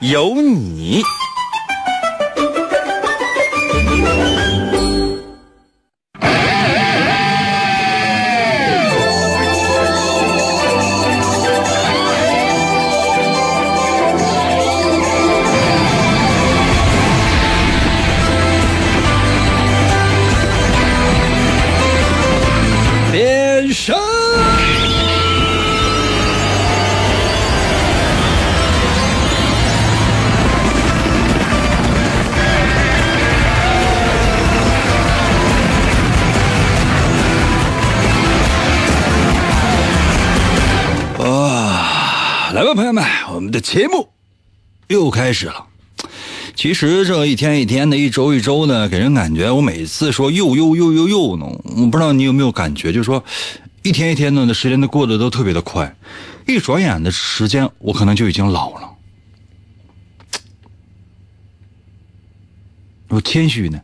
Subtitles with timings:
[0.00, 1.02] 有你。
[43.50, 44.08] 的节目
[44.88, 45.66] 又开始了。
[46.54, 53.22] 其实这一天一天的，一周一周的，给人感觉我每次说又又又又又呢，我不知道你有没有感觉，就是说
[53.82, 55.96] 一天一天的，时间都过得都特别的快，
[56.46, 58.90] 一转眼的时间，我可能就已经老了。
[63.08, 63.80] 我谦虚呢，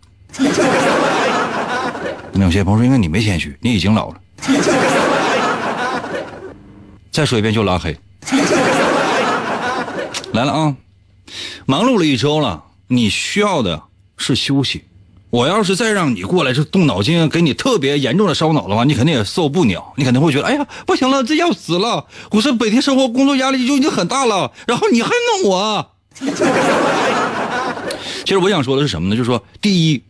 [2.33, 4.21] 那有些朋友说，应该你没谦虚，你已经老了。
[7.13, 7.97] 再说一遍就拉黑。
[10.35, 10.77] 来了啊！
[11.65, 13.85] 忙碌了一周了，你需要的
[14.17, 14.83] 是休息。
[15.31, 19.93] 我要是再让你过来这动脑筋，给你特别严重的烧脑的话，你肯定也受不了。
[19.97, 22.07] 你肯定会觉得，哎呀，不行了，这要死了！
[22.33, 25.11] 我是每天生活工作压力就已经很大了，然后你还
[25.43, 25.93] 弄我。
[28.25, 29.17] 其实我想说的是什么呢？
[29.17, 30.03] 就是说，第一，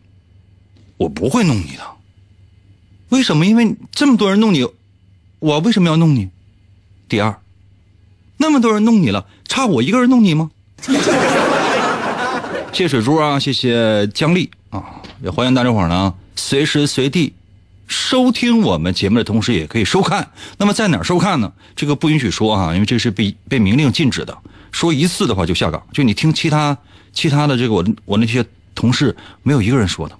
[0.97, 1.83] 我不会弄你的。
[3.09, 3.45] 为什么？
[3.45, 4.67] 因为这么多人弄你，
[5.37, 6.29] 我为什么要弄你？
[7.07, 7.39] 第二，
[8.37, 10.51] 那么多人弄你了，差我一个人弄你吗？
[10.81, 10.93] 谢
[12.73, 14.83] 谢水珠啊，谢谢姜丽啊，
[15.23, 17.33] 也欢迎大家伙呢，随时随地
[17.87, 20.29] 收听我们节目的同时，也可以收看。
[20.57, 21.53] 那么在哪儿收看呢？
[21.75, 24.37] 这个不允许说啊，因为这是被被明令禁止的。
[24.71, 25.81] 说一次的话就下岗。
[25.93, 26.77] 就你听其他
[27.13, 28.43] 其他的这个我我那些
[28.73, 30.17] 同事没有一个人说的，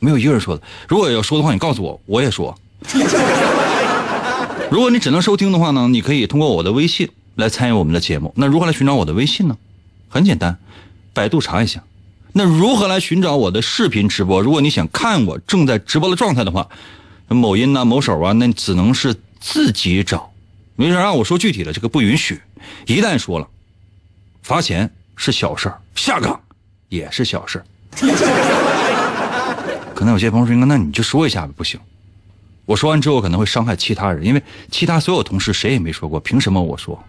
[0.00, 0.62] 没有一个人说的。
[0.88, 2.56] 如果要说的话，你告诉我，我也说。
[4.70, 8.32] 如果你只能收听的话呢，你可以通过我的微信来参与我们的节目。
[8.36, 9.56] 那如何来寻找我的微信呢？
[10.08, 10.56] 很简单，
[11.12, 11.82] 百度查一下。
[12.32, 14.42] 那如何来寻找我的视频直播？
[14.42, 16.68] 如果你想看我正在直播的状态的话，
[17.28, 20.30] 某音呐、某手啊，那只能是自己找。
[20.76, 22.40] 没人让我说具体的，这个不允许。
[22.86, 23.46] 一旦说了，
[24.42, 26.40] 罚钱是小事儿，下岗
[26.88, 27.64] 也是小事儿。
[29.94, 31.78] 可能有些朋友说，那你就说一下吧，不行。
[32.66, 37.02] 我说完之后可能会伤害其他人，因为其他所有同事谁也没说过，凭什么我说？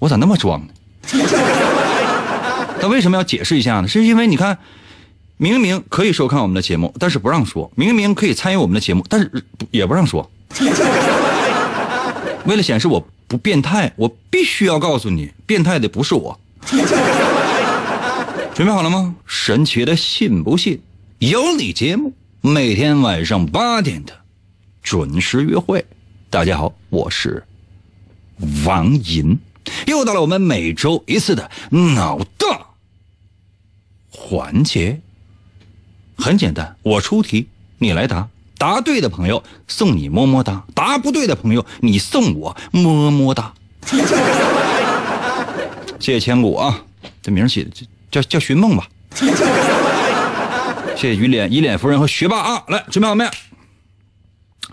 [0.00, 0.68] 我咋那么装呢？
[2.82, 3.86] 那为什么要解释一下呢？
[3.86, 4.58] 是因为你看，
[5.36, 9.30] 明明可以收看我们的节目，但是不让说；明明可以参与我们的节目，但是
[9.70, 10.28] 也不让说。
[12.46, 16.40] 为了显示我不变态，我必须要告诉你，变态的不是我。
[18.54, 19.14] 准备好了吗？
[19.26, 20.80] 神奇的信不信？
[21.18, 24.14] 有你节目，每天晚上八点的。
[24.82, 25.84] 准时约会，
[26.30, 27.44] 大家好，我是
[28.64, 29.38] 王银，
[29.86, 32.66] 又到了我们每周一次的脑大
[34.10, 35.00] 环节。
[36.16, 37.48] 很简单，我出题，
[37.78, 43.54] 你来答，答对的朋友送你么么哒，答不对的朋友你送我么么哒。
[45.98, 46.82] 谢谢千古啊，
[47.22, 47.70] 这名起的
[48.10, 48.88] 叫叫寻梦吧。
[50.96, 53.30] 谢谢于脸依脸夫人和学霸啊，来准备好没有？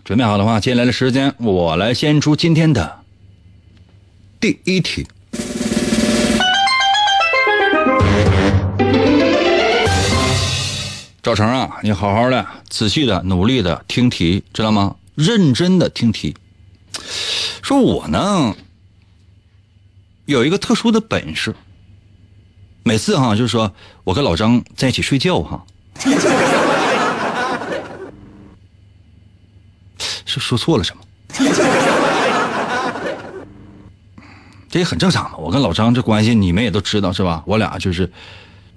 [0.03, 2.99] 准备好的话，接下来的时间我来先出今天的
[4.47, 5.05] 第一题。
[11.21, 14.95] 赵成啊，你好好的、仔细的、努力的听题，知道吗？
[15.15, 16.37] 认真的听题。
[17.61, 18.55] 说我呢
[20.25, 21.53] 有一个特殊的本事，
[22.83, 23.73] 每次哈就是说
[24.05, 25.65] 我跟老张在一起睡觉哈。
[30.25, 31.03] 是说错了什么？
[34.77, 35.37] 这也很正常嘛。
[35.39, 37.41] 我跟老张这关系你们也都知道是吧？
[37.47, 38.11] 我俩就是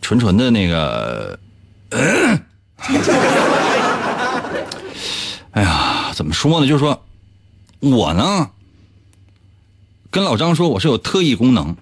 [0.01, 1.39] 纯纯的那个。
[5.51, 6.67] 哎呀，怎么说呢？
[6.67, 7.05] 就是说，
[7.81, 8.49] 我呢
[10.11, 11.77] 跟老张说我是有特异功能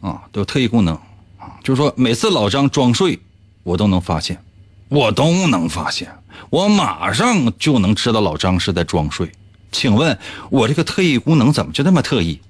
[0.00, 0.94] 啊，都有特异功能
[1.36, 3.18] 啊，就是说每次老张装睡，
[3.64, 4.40] 我都能发现，
[4.88, 6.08] 我都能发现，
[6.50, 9.32] 我马上就能知道老张是在装睡。
[9.72, 10.16] 请问
[10.50, 12.40] 我这个特异功能怎么就那么特异？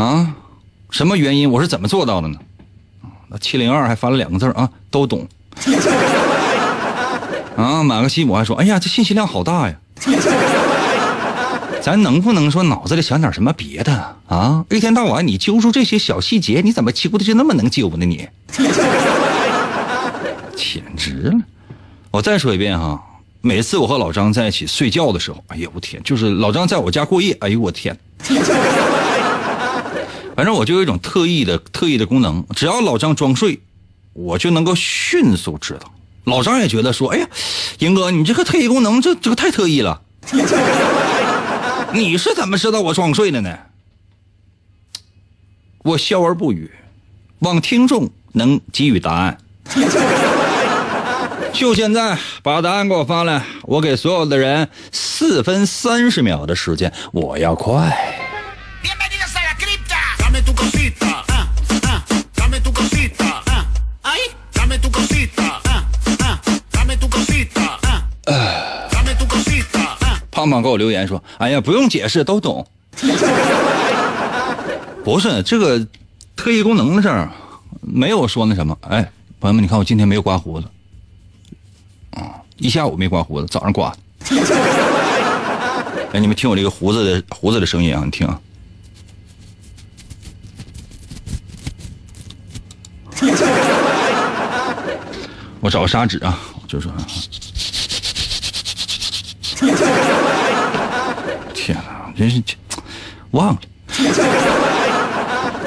[0.00, 0.34] 啊，
[0.88, 1.50] 什么原因？
[1.50, 2.38] 我是怎么做到的呢？
[3.28, 5.28] 那七零二还发了两个字啊，都懂。
[7.54, 9.76] 啊，马克西姆还说：“哎呀，这信息量好大呀！”
[11.82, 14.64] 咱能不能说脑子里想点什么别的啊？
[14.70, 18.06] 一天到晚你揪住这些小细节，你怎么揪的就那么能揪呢？
[18.06, 18.26] 你，
[20.56, 21.38] 简直了！
[22.10, 22.98] 我再说一遍哈，
[23.42, 27.94] 每次我和老张在一起睡觉的时候，哎呀我天，就是老张在我家过夜，哎呦我天！
[30.40, 33.60] 反正我就有一种特异的特异的功能，只要老张装睡，
[34.14, 35.92] 我就能够迅速知道。
[36.24, 37.28] 老张也觉得说：“哎呀，
[37.78, 40.00] 英哥，你这个特异功能，这这个太特异了。
[41.92, 43.54] 你是怎么知道我装睡的呢？”
[45.84, 46.70] 我笑而不语，
[47.40, 49.36] 望听众能给予答案。
[51.52, 58.29] 就现在，把答案给我发来，我给所有的人四分三十秒的时间，我要快。
[70.40, 72.66] 胖胖给我留言说：“哎呀，不用解释，都懂。
[75.04, 75.86] 不是这个
[76.34, 77.30] 特异功能的事儿，
[77.82, 78.74] 没有说那什么。
[78.88, 80.66] 哎，朋友们，你看我今天没有刮胡子，
[82.12, 83.94] 啊，一下午没刮胡子，早上刮。
[86.12, 88.40] 哎，你们听我这个胡子的胡子的声音啊，你听啊。
[95.60, 96.90] 我找个砂纸啊，就说。”
[102.20, 102.42] 真是
[103.30, 103.58] 忘了。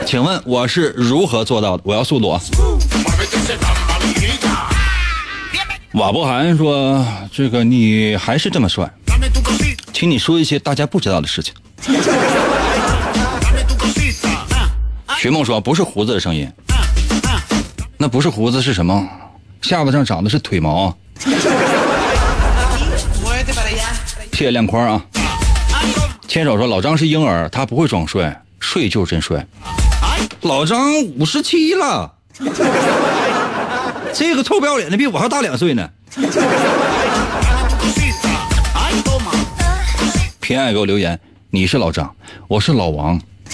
[0.06, 1.82] 请问我是如何做到的？
[1.84, 2.40] 我要速度啊！
[5.94, 7.04] 瓦博涵说
[7.34, 8.88] ：“这个你还是这么帅，
[9.92, 11.56] 请你说一些大家不知道的事情。”
[15.18, 16.48] 徐梦说：“不是胡子的声音，
[17.98, 19.10] 那不是胡子是什么？
[19.64, 20.96] 下巴上长的是腿毛。
[24.34, 25.02] ”谢谢亮宽啊！
[26.34, 29.46] 牵手说老张是婴儿，他不会装帅，睡就是真帅。
[30.42, 32.12] 老张五十七了，
[34.12, 35.88] 这个臭不要脸的比我还大两岁呢。
[40.42, 41.20] 偏爱给我留言，
[41.52, 42.16] 你是老张，
[42.48, 43.22] 我是老王。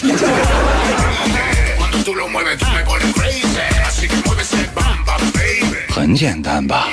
[5.90, 6.88] 很简单吧？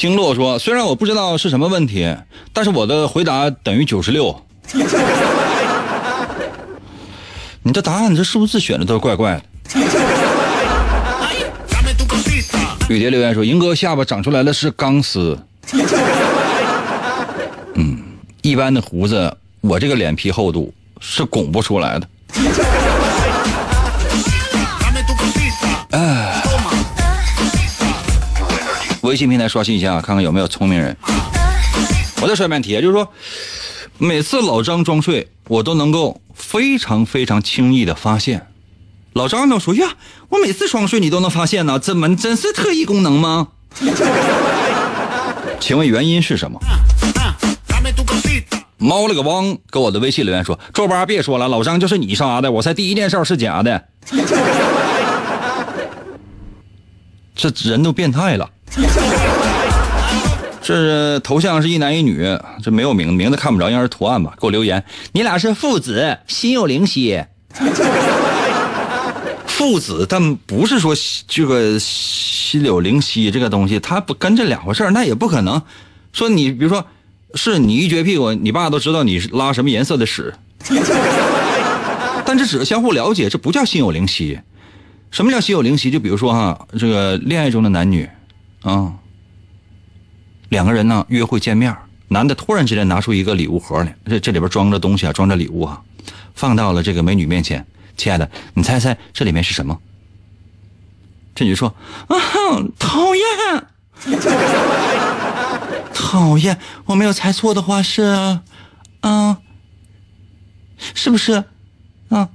[0.00, 2.16] 经络说：“虽然我不知道是什么问题，
[2.52, 4.44] 但是我的回答等于九十六。
[7.64, 9.42] 你这答案，你这数字选的都怪怪的。”
[12.88, 15.36] 雨蝶留言说：“银哥下巴长出来的是钢丝。
[17.74, 17.98] ”嗯，
[18.42, 22.08] 一般的胡子，我这个脸皮厚度是拱不出来的。
[29.08, 30.94] 微信平台刷新一下，看看有没有聪明人。
[32.20, 33.08] 我再说一遍题，就是说，
[33.96, 38.48] 每次老张装睡，我都能够非常非常轻易的发现。
[39.14, 39.96] 老张都说呀，
[40.28, 43.48] 我每次装睡你都能发现呢，怎么真是特异功能吗？
[45.58, 46.60] 请问原因是什么？
[48.76, 53.88] 猫了个汪，给我的微信留言说：周八别说了，老张就是你杀的，我猜第一件事是假的。
[57.34, 58.50] 这人都变态了。
[60.60, 62.22] 这头像是一男一女，
[62.62, 64.34] 这没有名名字看不着，应该是图案吧？
[64.38, 67.24] 给我留言，你俩是父子，心有灵犀。
[69.46, 70.94] 父子，但不是说
[71.26, 75.62] 这个心有灵犀这个东西，他不跟这两回事那也不可能。
[76.12, 76.84] 说你比如说，
[77.34, 80.34] 是你一撅屁股，你爸都知道你拉什么颜色的屎。
[82.26, 84.38] 但这只是相互了解，这不叫心有灵犀。
[85.10, 85.90] 什么叫心有灵犀？
[85.90, 88.06] 就比如说哈，这个恋爱中的男女。
[88.62, 88.94] 啊，
[90.48, 91.76] 两个人呢约会见面，
[92.08, 95.82] 男的突然之间拿出一个礼物盒来，这这里边装着东西啊，装着礼物啊，
[96.34, 97.66] 放到了这个美女面前。
[97.96, 99.80] 亲爱的，你猜猜这里面是什么？
[101.34, 101.74] 这女说
[102.08, 102.16] 啊，
[102.78, 103.24] 讨厌，
[105.94, 108.40] 讨厌，我没有猜错的话是，
[109.02, 109.36] 嗯，
[110.94, 111.44] 是不是？
[112.08, 112.28] 啊，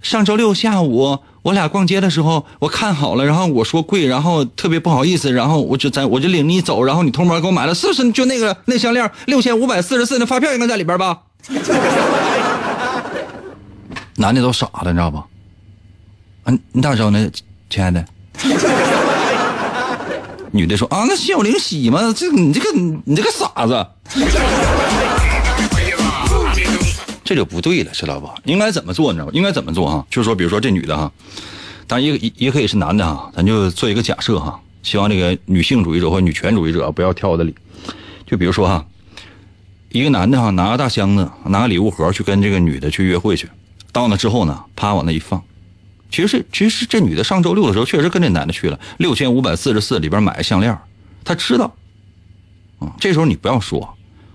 [0.00, 1.18] 上周六下午。
[1.42, 11.18] 我俩逛街的时候，我看好了，然后我说贵，然后特别不好意思，然后我就在我就领你走，然后你偷摸给我买了，是不是就那个那项链六千五百四十四，那发票应该在里边吧？
[14.16, 15.18] 男的都傻了，你知道不？
[15.18, 15.24] 啊，
[16.72, 17.28] 你咋知道呢，
[17.68, 18.04] 亲爱的？
[20.54, 22.70] 女的说啊，那心有灵犀嘛，这你这个
[23.04, 23.86] 你这个傻子，
[27.32, 28.28] 这就不对了，知道不？
[28.44, 29.32] 应该怎么做，你知道吧？
[29.32, 30.06] 应该怎么做哈？
[30.10, 31.10] 就是说，比如说这女的哈，
[31.86, 37.54] 当然也也可以是男的哈，咱就做一个假设哈，希望这个女性主义者或女权主义者不要跳我的理。
[38.26, 38.84] 就比如说哈，
[39.88, 43.48] 一个男的哈拿个大箱子，拿个礼物盒去跟这个女的去约会去，
[43.92, 45.42] 到那之后呢，啪往那一放。
[46.10, 50.78] 其实，其实这女的上周六的时候确实跟这男的去了，六千五百四十四里边买个项链，
[51.24, 51.74] 她知道。
[52.80, 53.80] 啊，这时候你不要说，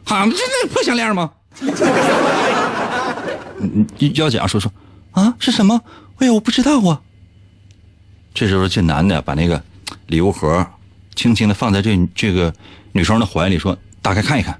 [0.03, 1.29] 哈，这那破项链吗？
[3.59, 4.71] 你要怎样说说？
[5.11, 5.81] 啊，是什么？
[6.17, 7.01] 哎呀，我不知道啊。
[8.33, 9.63] 这时候这男的把那个
[10.07, 10.65] 礼物盒
[11.15, 12.53] 轻轻的放在这这个
[12.91, 14.53] 女生的怀里，说：“打开看一看。”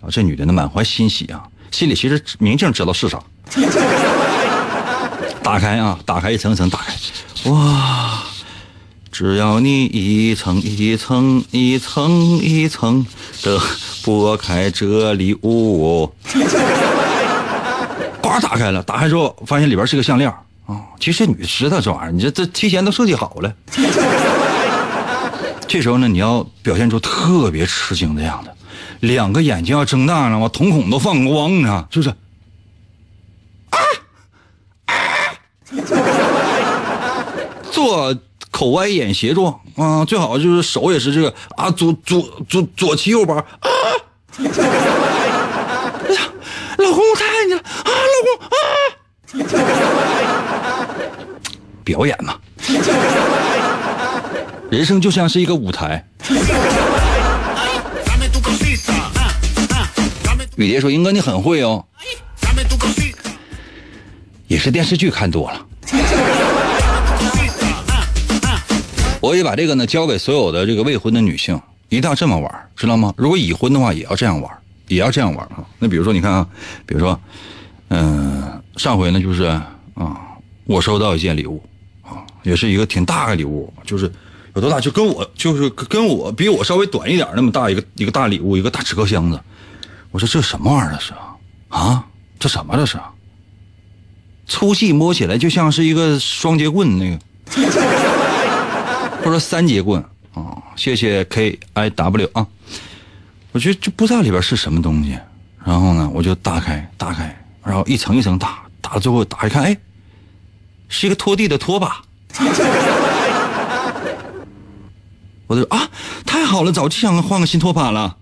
[0.00, 3.22] 啊，这女的呢满怀欣喜啊，心里其实明镜知道是啥。
[5.42, 5.98] 打开啊！
[6.04, 8.22] 打开一层一层，打开，哇！
[9.10, 13.04] 只要你一层一层一层一层
[13.42, 13.58] 的
[14.04, 16.12] 剥开这礼物，
[18.34, 18.82] 呱打开了。
[18.82, 20.30] 打开之后，发现里边是个项链
[20.66, 20.80] 啊！
[20.98, 23.52] 其实女的知道这玩意儿，你这这提前都设计好了。
[25.66, 28.50] 这时候呢，你要表现出特别吃惊的样子，
[29.00, 30.48] 两个眼睛要睁大，了，我？
[30.48, 32.12] 瞳孔都放光呢，就是。
[37.70, 38.14] 做
[38.50, 43.44] 口歪眼斜状啊，最好就是手也是这个啊，左左左左齐右拔啊！
[44.38, 44.44] 哎
[46.14, 46.20] 呀，
[46.78, 47.90] 老公我太爱你了，啊！
[51.84, 52.38] 表演嘛，
[54.70, 56.04] 人生就像是一个舞台。
[60.56, 61.84] 雨蝶说：“英哥你很会哦，
[64.46, 65.60] 也是电视剧看多了。”
[69.20, 73.12] 我也把这个呢交给所有的这个未婚的女性，一定要这么玩，知道吗？
[73.16, 74.52] 如果已婚的话，也要这样玩，
[74.88, 75.64] 也要这样玩啊。
[75.78, 76.46] 那比如说，你看啊，
[76.84, 77.18] 比如说，
[77.88, 79.44] 嗯，上回呢就是
[79.94, 80.20] 啊，
[80.64, 81.62] 我收到一件礼物
[82.02, 84.10] 啊，也是一个挺大的礼物，就是
[84.54, 89.40] 有多大，就跟我就是跟我比我稍微短一点那么大一个一个大礼物，一个大纸壳箱子。
[90.10, 91.36] 我说这什么玩意儿是啊？
[91.68, 92.06] 啊，
[92.38, 92.98] 这什么这是？
[94.46, 97.18] 粗细摸起来就像是一个双节棍那个。
[99.22, 102.46] 或者三节棍啊，谢谢 K I W 啊，
[103.52, 105.18] 我觉得就不知道里边是什么东西，
[105.62, 109.76] 然后呢，我就打开打开，然后一层一层打，打到最后打一看，哎，
[110.88, 112.02] 是一个拖地的拖把，
[115.46, 115.88] 我就啊，
[116.24, 118.16] 太好了，早就想换个新拖把了，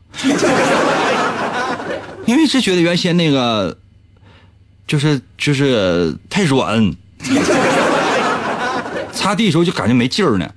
[2.27, 3.79] 因为是觉得原先那个
[4.87, 6.95] 就是就是太软，
[9.13, 10.51] 擦地的时候就感觉没劲儿呢。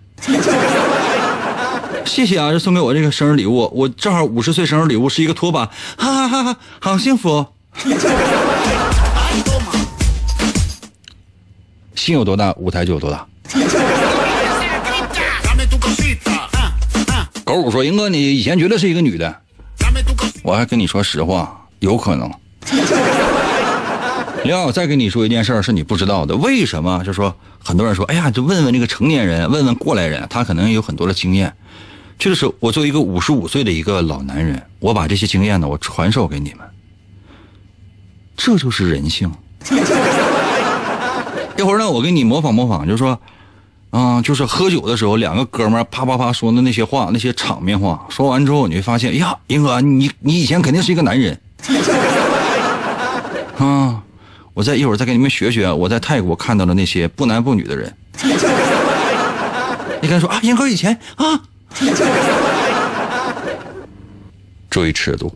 [2.06, 7.46] 谢谢啊，这送给我这个生日礼物，我正好五十岁生日礼物是一个拖把，哈哈哈哈，好幸福。
[11.96, 13.28] 心有多大，舞台就有多大。
[17.44, 19.36] 狗五说：“英哥，你以前绝对是一个女的，
[20.42, 22.32] 我还跟你说实话，有可能。
[24.44, 27.04] ”另外，我再跟你说一件事是你不知道的，为什么？
[27.04, 31.54] 就说很多人说，哎呀，就问问那个成年人，问问过来人，他可能有很多的经验。
[32.18, 36.71] 就是我作为一个五十五岁的一个老男人，我把这些经验呢，我传授给你们。
[38.44, 39.32] 这就是人性。
[41.58, 43.20] 一会儿呢，我给你模仿模仿，就是说，
[43.92, 51.40] 啊，就是喝酒的时候，两个哥们啪啪啪说的那些话，那些场面话，说完之后，你会发现，哎呀，英哥，你你以前肯定是一个男人。
[53.60, 54.02] 啊。
[54.54, 57.96] 我再一会儿再给你们学学，我在泰国看到的那些不男不女的人。
[60.02, 61.40] 你跟他说啊，英哥以前啊，
[64.70, 65.34] 注意尺度。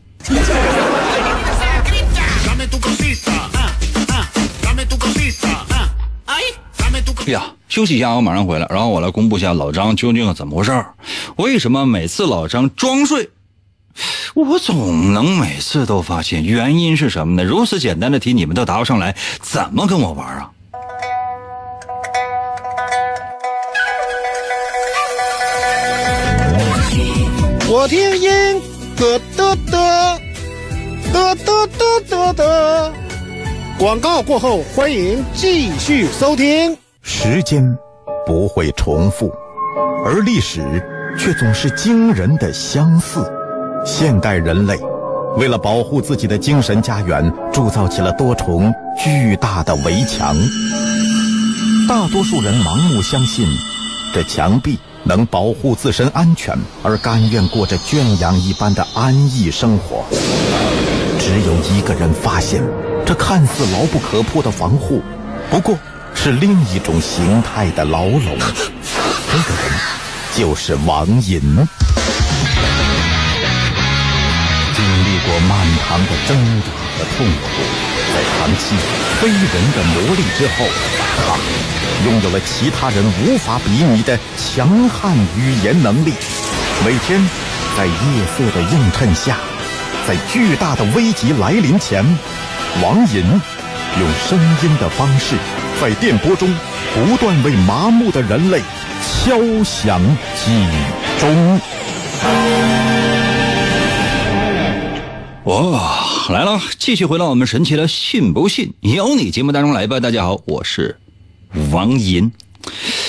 [7.28, 10.86] 哎呀休息一下我马上回来然后我来公布一下老张究竟怎么回事
[11.38, 13.32] 为什么每次老张装睡
[14.36, 17.44] 我总能每次都发现原因是什么呢？
[17.44, 20.52] 如此简单的题你们都答不上来怎么跟我玩啊？
[27.68, 28.30] 我听音
[28.96, 30.22] 得得得
[31.12, 32.94] 得得得得得得
[33.80, 36.78] 广告过后欢迎继续收听。
[37.08, 37.78] 时间
[38.26, 39.32] 不会重复，
[40.04, 40.60] 而历史
[41.16, 43.24] 却总是惊人的相似。
[43.86, 44.76] 现代人类
[45.38, 50.36] 为了保护自己的精神家园，铸造起了多重巨大的围墙。
[51.88, 53.48] 大多数人盲目相信，
[54.12, 60.04] 这墙壁能保护自身安全，而甘愿过着圈养一般的安逸生活。
[61.20, 62.64] 只有一个人发现，
[63.06, 65.04] 这看似牢不可破的防护，
[65.52, 65.78] 不过
[66.16, 68.38] 是另一种形态的牢笼。
[69.32, 69.72] 这个人
[70.34, 71.42] 就是王寅。
[74.74, 75.58] 经历过漫
[75.88, 76.68] 长的挣扎
[76.98, 77.48] 和痛苦，
[78.14, 78.76] 在长期
[79.22, 80.66] 非人的磨砺之后，
[81.26, 81.38] 他
[82.06, 86.14] 拥有了其他人无法比拟的强悍语言能力。
[86.84, 87.22] 每天
[87.78, 87.94] 在夜
[88.36, 89.38] 色的映衬下，
[90.08, 92.04] 在巨大的危机来临前，
[92.82, 93.24] 王寅
[94.00, 95.36] 用声音的方式，
[95.82, 96.50] 在电波中
[96.94, 98.62] 不断为麻木的人类
[99.02, 100.02] 敲响
[100.44, 100.70] 警
[101.20, 101.60] 钟。
[105.44, 110.00] 哇，来了，继续回到我们神奇的“信不信由你”节目当中来吧。
[110.00, 110.98] 大家好，我是
[111.72, 112.32] 王银。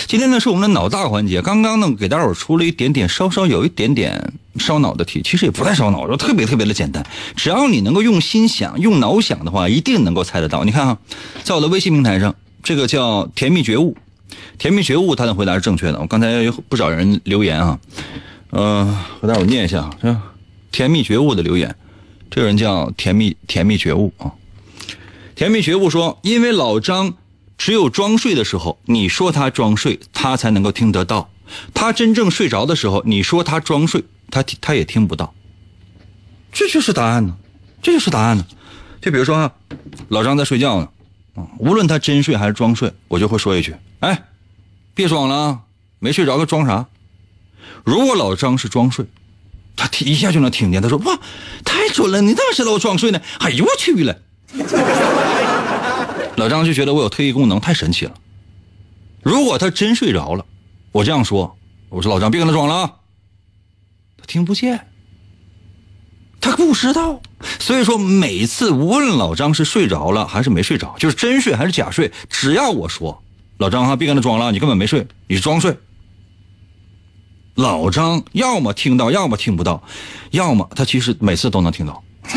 [0.06, 7.02] 今天呢是我们的脑大环节，刚刚呢给大伙出了一点点稍稍有一点点烧脑的题，其实也不太烧脑，就特别特别的简单。
[7.36, 10.64] 只要你能够用心想、用脑想的话，一定能够猜得到。
[10.64, 10.98] 你看啊，
[11.42, 12.34] 在我的微信平台上，
[12.66, 13.96] 这个叫“甜蜜觉悟”，
[14.58, 16.00] 甜蜜觉悟，他的回答是正确的。
[16.00, 17.78] 我刚才有不少人留言啊，
[18.50, 20.34] 嗯，和大伙儿念一下，啊？
[20.72, 21.76] 甜蜜觉悟的留言。
[22.28, 24.32] 这个人叫甜蜜甜蜜觉悟啊，
[25.36, 27.14] 甜蜜觉悟说，因为老张
[27.56, 31.28] 只有装睡的时候，你说他装睡，他才能够听得到；
[31.72, 35.32] 他真正睡着的时候，你说他装睡，他他也听不到。
[36.50, 37.36] 这就是答案呢，
[37.80, 38.44] 这就是答案呢。
[39.00, 39.52] 就比如说啊，
[40.08, 40.88] 老张在睡觉呢，
[41.58, 44.24] 无论他真睡还是装睡，我就会说一句：“哎，
[44.94, 45.60] 别装了，
[45.98, 46.86] 没睡着，个装啥？”
[47.84, 49.06] 如果老张是装睡。
[49.78, 51.18] 他听一下就能听见，他说：“哇，
[51.62, 52.22] 太准了！
[52.22, 54.18] 你咋知道我装睡呢？”哎呦我去了！
[56.36, 58.14] 老张就觉得我有特异功能，太神奇了。
[59.22, 60.46] 如果他真睡着了，
[60.92, 61.58] 我这样说
[61.90, 63.00] ：“我说老张，别跟他装了！”
[64.16, 64.88] 他听不见，
[66.40, 67.20] 他不知道。
[67.58, 73.22] 所以说，每次无论老张是睡着了还是没睡着，就是真睡还是假睡，只要我说
[73.58, 75.76] ：“老张哈，别跟他装了，你根本没睡，你装睡。”
[77.56, 79.82] 老张要么听到，要么听不到，
[80.30, 82.02] 要么他其实每次都能听到。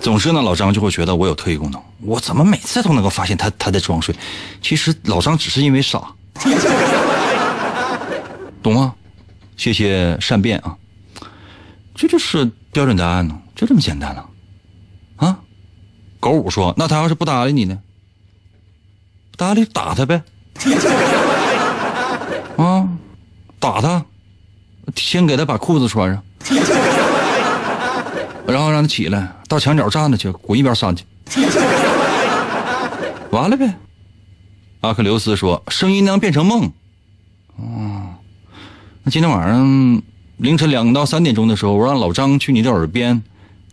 [0.00, 4.14] 总之呢，老张就会觉得我有特异功能，我怎么每次都能够发现他他在装睡？
[4.62, 6.02] 其实老张只是因为傻，
[8.62, 8.94] 懂吗？
[9.56, 10.74] 谢谢善变啊，
[11.94, 14.28] 这就是标准答案呢，就这么简单了。
[15.16, 15.38] 啊，
[16.18, 17.78] 狗五说，那他要是不搭理你呢？
[19.30, 20.22] 不搭理打他呗。
[22.56, 22.88] 啊。
[23.58, 24.02] 打他，
[24.96, 26.24] 先给他把裤子穿上，
[28.46, 31.04] 然后让他起来，到墙角站着去，滚一边上去，
[33.30, 33.70] 完了呗。
[34.80, 36.72] 阿克琉斯说：“声音能变成梦。”
[37.60, 38.14] 哦，
[39.02, 40.02] 那今天晚上
[40.40, 43.22] 凌晨两到三点钟的时候，我让老张去你的耳边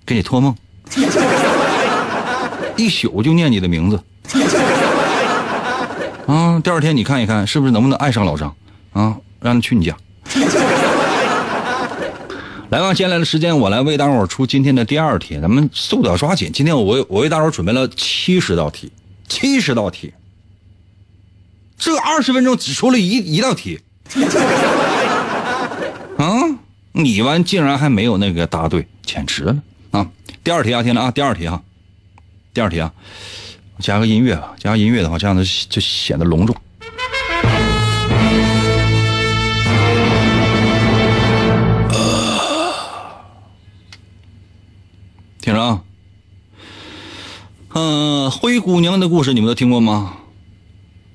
[0.05, 0.53] 给你托梦，
[2.75, 4.03] 一宿就念你的名字。
[6.27, 8.53] 啊，第二天你看一看，是不是能不能爱上老张？
[8.91, 9.15] 啊。
[9.39, 9.95] 让他去你家。
[12.69, 16.51] 来吧，接下来的时间我来为大伙儿出今天的第二题，咱们速度要抓紧。
[16.51, 18.91] 今天我为我为大伙儿准备了七十道题，
[19.29, 20.13] 七十道题，
[21.77, 23.79] 这二十分钟只出了一一道题。
[26.99, 30.09] 你完竟然还没有那个答对，简直了啊！
[30.43, 31.61] 第二题啊，听着啊，第二题啊，
[32.55, 32.91] 第二题啊，
[33.79, 36.55] 加个音乐吧，加个音乐的话，这样子就显得隆重。
[45.39, 45.83] 听着啊，
[47.75, 50.17] 嗯，灰姑娘的故事你们都听过吗？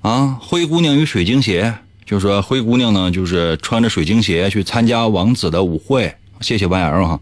[0.03, 6.15] 啊，灰姑娘与水晶鞋，就说灰姑娘呢，就是穿着水晶鞋去参加王子的舞会。
[6.41, 7.21] 谢谢 YL 哈。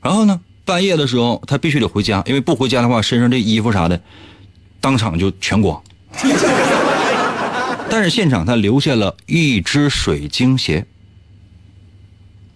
[0.00, 4.00] 然后呢，半夜的时候她必须得回家，因为不回家的话，身上这衣服啥的，
[4.80, 5.82] 当场就全光。
[7.90, 10.86] 但是现场她留下了一只水晶鞋。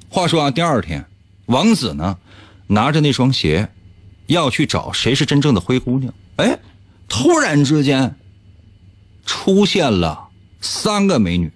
[0.09, 1.05] 话说啊，第二天，
[1.47, 2.19] 王子呢，
[2.69, 3.69] 拿着那双鞋。
[4.29, 6.13] 要去找谁是真正的灰姑娘？
[6.39, 6.59] 哎，
[7.09, 8.17] 突然之间
[9.25, 10.26] 出现了
[10.67, 11.53] 三个美女，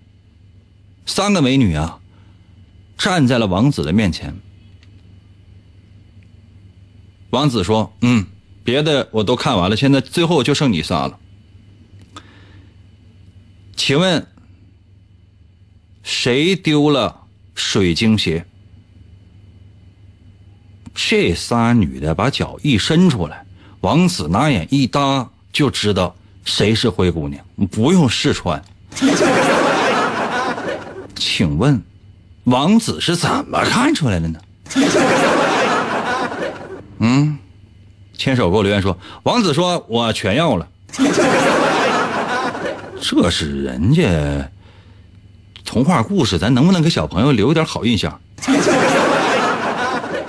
[1.05, 1.99] 三个美女啊，
[2.97, 4.35] 站在了王子的面前。
[7.31, 8.25] 王子说：“嗯，
[8.63, 11.19] 别的我都看完了，现在最后就剩你仨了。
[13.75, 14.27] 请问
[16.05, 18.47] 谁丢了水晶鞋？”
[20.95, 23.45] 这仨女的把脚一伸出来，
[23.81, 28.63] 王子拿眼一搭，就知道谁是灰姑娘，不用试穿。
[31.17, 31.83] 请问，
[32.45, 34.39] 王子是怎么看出来的呢？
[36.99, 37.39] 嗯，
[38.17, 40.67] 牵手给我留言说，王子说我全要了。
[43.01, 44.03] 这是人家
[45.65, 48.21] 童话故事，咱能不能给小朋友留一点好印象？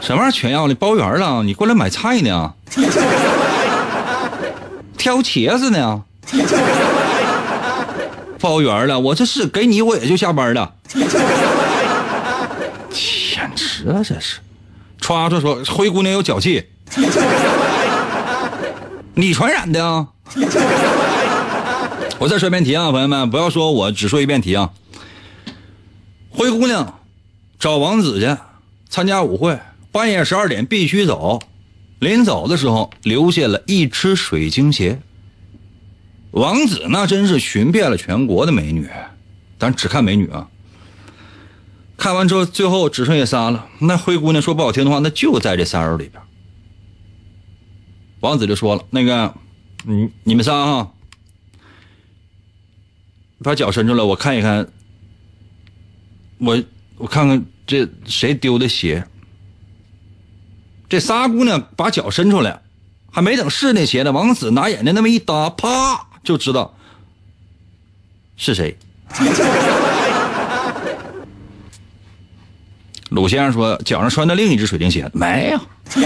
[0.02, 0.74] 什么玩意儿全要了？
[0.76, 1.44] 包圆了？
[1.44, 2.54] 你过来买菜呢？
[4.98, 6.04] 挑茄子呢？
[8.42, 9.00] 包圆了？
[9.00, 10.74] 我这是给你，我也就下班了。
[12.92, 14.40] 简直了，这是！
[15.00, 16.66] 歘歘说灰姑娘有脚气，
[19.14, 20.08] 你传染的啊！
[22.20, 24.72] 我再说一遍题啊，朋友们，不要说我只说一遍题啊。
[26.30, 27.00] 灰姑娘
[27.60, 28.38] 找王子去
[28.90, 29.60] 参加舞会，
[29.92, 31.40] 半夜十二点必须走。
[32.00, 35.02] 临走的时候留下了一只水晶鞋。
[36.32, 38.90] 王子那真是寻遍了全国的美女，
[39.58, 40.50] 但只看美女啊。
[41.98, 43.68] 看完之后，最后只剩下仨了。
[43.80, 46.22] 那灰姑娘说不好听的话，那就在这仨人里边。
[48.22, 49.36] 王子就说了：“那个，
[49.84, 50.94] 你你们仨哈。”
[53.44, 54.68] 把脚伸出来，我看一看。
[56.38, 56.64] 我
[56.98, 59.08] 我看看这谁丢的鞋。
[60.90, 62.62] 这仨姑娘把脚伸出来，
[63.12, 66.74] 还没等试那鞋呢，王子拿眼睛那么一搭，啪就知道
[68.38, 68.78] 是谁。
[73.10, 75.60] 鲁先生说：“脚上穿的另一只水晶鞋没有。”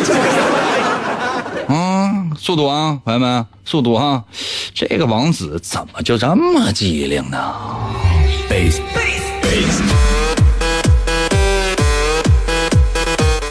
[1.69, 4.23] 啊，速度啊，朋友们，速度啊！
[4.73, 7.54] 这个王子怎么就这么机灵呢？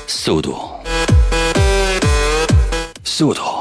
[0.06, 0.56] 速度，
[3.04, 3.53] 速度。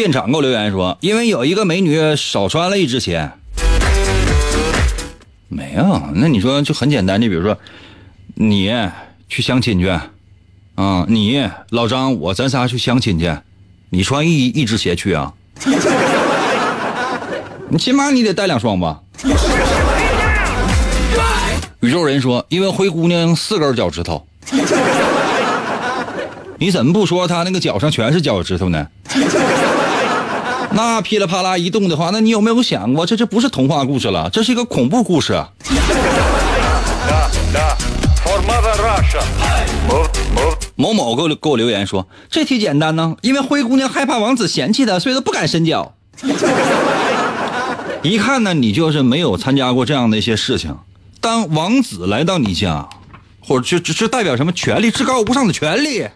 [0.00, 3.32] 店长给我留言说，因为有一个美女少穿了一只鞋。
[5.46, 7.54] 没有，那你说就很简单，你比如说，
[8.32, 8.72] 你
[9.28, 9.90] 去相亲去，
[10.74, 13.30] 啊，你老张我咱仨去相亲去，
[13.90, 15.34] 你穿一一只鞋去啊？
[17.68, 19.00] 你起码你得带两双吧？
[21.80, 24.26] 宇宙人说，因为灰姑娘四根脚趾头，
[26.56, 28.86] 你怎么不说她那个脚上全是脚趾头呢？
[30.72, 35.32] 那噼里啪啦一动的话，那你有没有想过，这这不是童话故事了，这是一个恐怖故事。
[40.76, 45.94] 某某给我给我留言说，这题简单呢，因为灰姑娘害怕王子嫌弃她，所以她不敢伸脚。
[48.02, 50.74] 一看呢，你就是没有参加过这样的一些事情。
[51.20, 52.88] 当王子来到你家，
[53.40, 56.06] 或者就只是代表什么权利，至高无上的权利。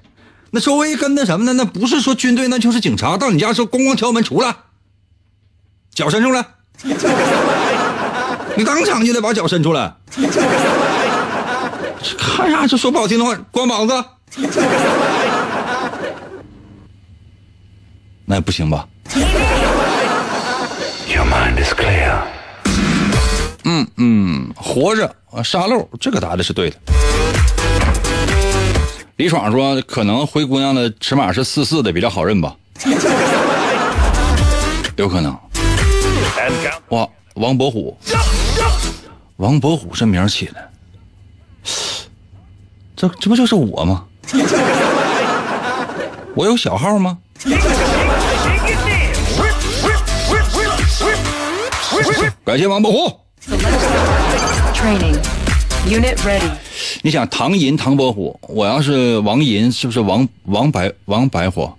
[0.55, 1.53] 那周围跟那什么呢？
[1.53, 3.17] 那不是说军队，那就是警察。
[3.17, 4.55] 到你家时候，咣咣敲门，出来，
[5.93, 6.47] 脚伸出来，
[8.57, 9.93] 你当场就得把脚伸出来。
[12.17, 12.69] 看啥？
[12.69, 14.05] 这说不好听的话，光膀子，
[18.25, 18.87] 那也不行吧
[21.09, 22.17] ？Your mind is clear。
[23.65, 26.77] 嗯嗯，活着啊，沙漏，这个答的是对的。
[29.17, 32.57] 李爽说：“可能灰姑娘的尺码是四四的，比较好认吧？
[34.97, 35.33] 有可能。”
[36.91, 37.97] 哇，王伯虎，
[39.37, 40.71] 王伯虎这名起的，
[42.97, 44.05] 这这不就是我吗？
[46.35, 47.17] 我有小号吗？
[52.45, 53.21] 感谢王伯虎。
[55.87, 56.51] Unit ready。
[57.03, 61.71] 你想唐寅唐伯虎，我要是王寅，是不是王王白王白虎？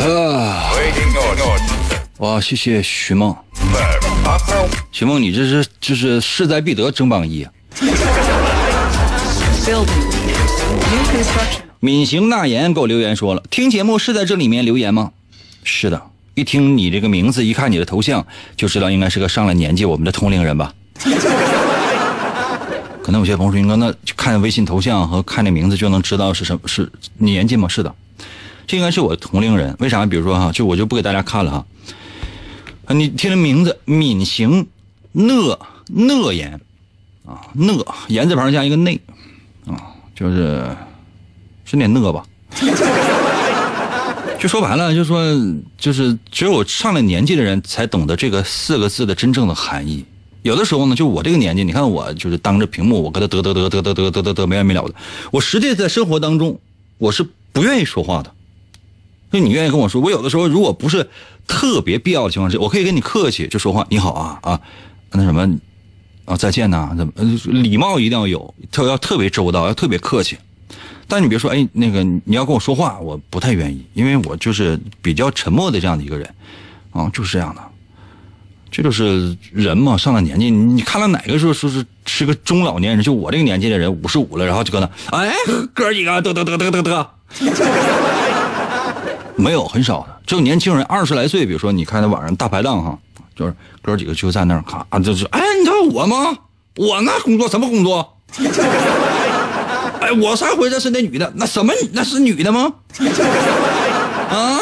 [0.00, 0.72] 啊！
[2.18, 3.34] 哇，谢谢徐梦。
[4.90, 7.52] 徐梦，你这是这是势在必得争榜一啊！
[11.78, 15.12] 闵行纳言给我留言说了，听节目是在这里面留言吗？
[15.62, 16.02] 是的。
[16.34, 20.74] 一听你这个名字，一看你的头像，就知道应该是个上了年纪我们的同龄人吧？
[23.02, 26.60] 可能有些朋友说，应该那看微信头像和看那名字就能知道是什么？
[26.66, 27.68] 是年纪吗？
[27.68, 27.94] 是的，
[28.66, 29.76] 这应该是我同龄人。
[29.78, 30.06] 为啥？
[30.06, 31.66] 比如说哈，就我就不给大家看了哈。
[32.94, 34.66] 你听这名字，闵行
[35.12, 36.60] 讷讷言
[37.26, 39.00] 啊，讷言字旁加一个内
[39.66, 39.76] 啊，
[40.14, 40.66] 就是
[41.64, 42.24] 是念讷吧？
[44.38, 45.24] 就说白了，就说
[45.78, 50.04] 就是只有上了年纪的人才懂得这个四个字的真正的含义。
[50.42, 54.94] 有的时候呢，就我这个年纪，你看我就是当着屏幕，我跟他嘚嘚嘚嘚嘚嘚嘚嘚嘚没完没了的。
[55.30, 56.60] 我实际在生活当中，
[56.98, 58.30] 我是不愿意说话的。
[59.32, 61.08] 就你愿意跟我说，我有的时候如果不是
[61.46, 64.60] 特别必要的情况下，我可以跟你客气就说话，你好啊啊，
[65.12, 65.58] 那什么
[66.26, 67.12] 啊再见呐，怎么
[67.62, 70.36] 礼貌一定要有，特要特别周到，要特别客气。
[71.06, 76.28] 但你别说，哎，那个你要跟我说话，我不太愿意，因为我就是比较沉默的这样的一个人，
[76.92, 77.62] 啊，就是这样的。
[78.70, 83.04] 这就是人嘛，上了年纪，你看到哪个说说是是个中老年人？
[83.04, 85.32] 就我这个年纪的人，五十五了，然后就搁那，哎，
[85.72, 87.10] 哥几个，得得得得得得，
[89.36, 92.98] 没有很少的，只有年轻人二十来岁，比如说你看那晚上大排档哈，
[93.36, 96.36] 就是哥几个就在那儿，咔，就是，哎，你知道我吗？
[96.76, 98.16] 我那工作什么工作？
[100.04, 102.70] 哎，我上回这是那女的，那什么那是女的吗？
[104.28, 104.60] 啊？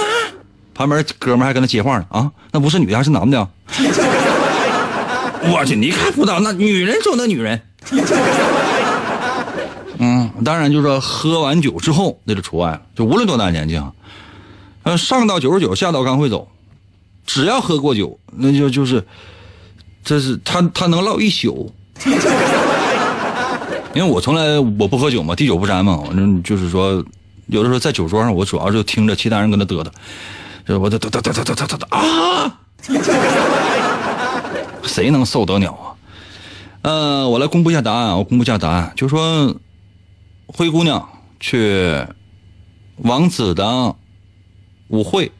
[0.73, 3.49] 旁边哥们还跟他接话呢啊，那不是女的还是男的？
[5.45, 7.61] 我去，你看不到那女人中的女人。
[9.99, 13.93] 嗯，当然就是说喝完酒之后那就除外了，就无论多大年纪啊，
[14.85, 16.49] 呃，上到九十九，下到刚会走，
[17.27, 19.05] 只要喝过酒，那就就是，
[20.05, 21.73] 这是他他能唠一宿。
[23.95, 27.05] 因为我从来我不喝酒嘛，滴酒不沾嘛，反正就是说，
[27.47, 29.87] 有的时候在酒桌上，我主要就听着其他人跟他嘚嘚。
[30.65, 32.59] 这我这嘚嘚嘚嘚嘚嘚嘚啊！
[34.85, 35.93] 谁能受得了啊？
[36.83, 38.17] 呃，我来公布一下答案。
[38.17, 39.55] 我公布一下答案，就说
[40.47, 41.07] 灰姑娘
[41.39, 42.03] 去
[42.97, 43.95] 王子的
[44.89, 45.31] 舞会，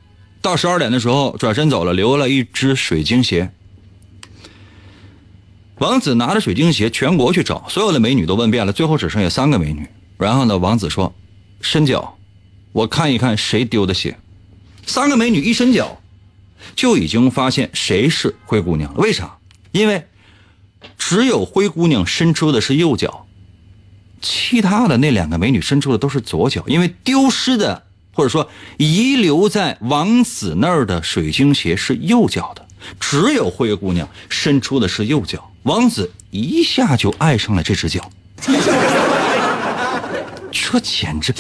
[0.41, 3.51] 到十二点的时候转身走了，留了一只水晶鞋。
[5.83, 9.85] 王子拿着水晶鞋全国去找，所有的美女都问遍了，最后只剩下三个美女。
[10.17, 11.13] 然后呢，王子说
[11.61, 12.17] ：“伸脚，
[12.71, 14.17] 我看一看谁丢的鞋。”
[14.87, 16.01] 三个美女一伸脚，
[16.77, 19.01] 就已经发现谁是灰姑娘了。
[19.01, 19.39] 为啥？
[19.73, 20.07] 因为
[20.97, 23.27] 只有灰姑娘伸出的是右脚，
[24.21, 26.63] 其他的那两个美女伸出的都是左脚。
[26.69, 32.69] 因为丢失的或者说遗留在王子那儿的水晶鞋是右脚的，
[32.99, 35.51] 只有灰姑娘伸出的是右脚。
[35.65, 38.11] 王子一下就爱上了这只脚，
[40.51, 41.33] 这简直。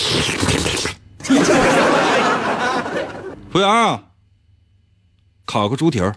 [3.50, 4.00] 服务员，
[5.44, 6.14] 烤个猪蹄儿，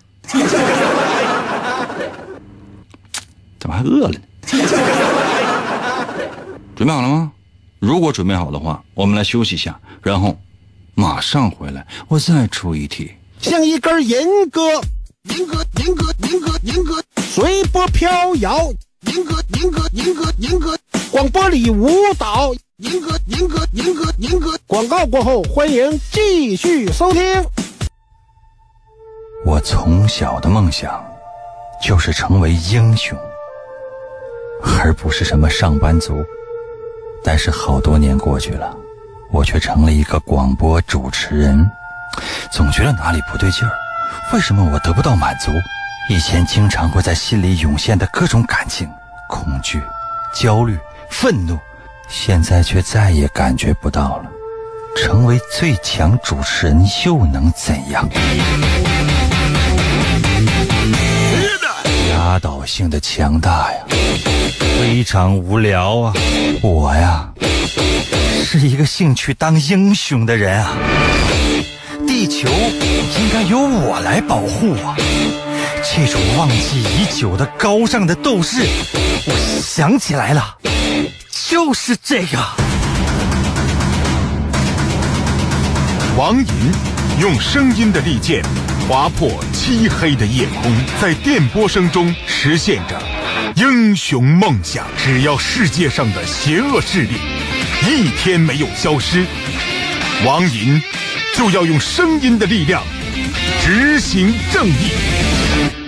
[3.60, 4.20] 怎么还饿了呢？
[6.76, 7.32] 准备好了吗？
[7.80, 10.40] 如果准备好的话，我们来休息一下，然后
[10.94, 13.12] 马上回来，我再出一题。
[13.40, 14.62] 像一根银鸽，
[15.26, 18.72] 银鸽，银鸽，银鸽，银鸽，随波飘摇。
[19.08, 20.78] 银鸽，银鸽，银鸽，银鸽，
[21.12, 22.54] 广播里舞蹈。
[22.78, 24.58] 银哥，银哥，银哥，银哥。
[24.68, 27.22] 广告过后，欢迎继续收听。
[29.46, 31.04] 我从小的梦想
[31.82, 33.18] 就是成为英雄，
[34.80, 36.24] 而不是什么上班族。
[37.24, 38.76] 但是好多年过去了，
[39.32, 41.70] 我却成了一个广播主持人，
[42.52, 43.85] 总觉得哪里不对劲儿。
[44.34, 45.52] 为什么我得不到满足？
[46.10, 48.88] 以前经常会在心里涌现的各种感情：
[49.28, 49.82] 恐惧、
[50.34, 50.78] 焦虑、
[51.10, 51.58] 愤怒。
[52.08, 54.26] 现在却再也感觉不到了。
[54.96, 58.08] 成为最强主持人又能怎样？
[62.12, 63.80] 压倒性的强大呀，
[64.80, 66.14] 非常无聊啊！
[66.62, 67.30] 我呀，
[68.44, 70.72] 是一个兴趣当英雄的人啊！
[72.26, 74.98] 地球应该由我来保护啊！
[75.84, 78.66] 这种忘记已久的高尚的斗志，
[79.28, 80.58] 我想起来了。
[81.48, 82.40] 就是这个。
[86.18, 86.46] 王银
[87.22, 88.44] 用声音的利剑
[88.90, 93.00] 划破漆黑的夜空，在电波声中实现着
[93.56, 94.88] 英雄梦想。
[94.98, 97.20] 只要世界上的邪恶势力
[97.88, 99.24] 一天没有消失，
[100.26, 100.82] 王银
[101.38, 102.82] 就要用声音的力量
[103.62, 104.90] 执行正义。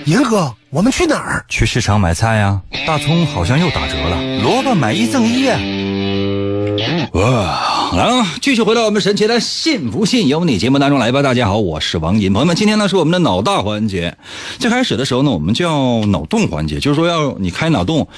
[0.06, 0.54] 银哥。
[0.70, 1.46] 我们去哪儿？
[1.48, 2.62] 去市场买菜呀！
[2.86, 5.48] 大葱好像又打折了，萝卜买一赠一。
[5.48, 5.58] 啊
[7.14, 11.22] 哇，来了，继续回到我们神奇的“信不信由你”节目当中来吧。
[11.22, 14.18] 大家好，我是王银，朋友们，今天呢是我们的脑大环节。
[14.60, 18.10] 最开始的时候呢，我们叫脑洞环节，就是说要你开脑洞，